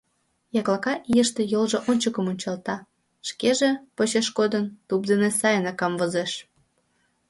Яклака 0.59 0.93
ийыште 1.11 1.41
йолжо 1.53 1.77
ончыко 1.89 2.19
мунчалта, 2.25 2.75
шкеже, 3.27 3.69
почеш 3.95 4.27
кодын, 4.37 4.65
туп 4.87 5.01
дене 5.09 5.29
сайынак 5.39 5.77
камвозеш. 5.79 6.31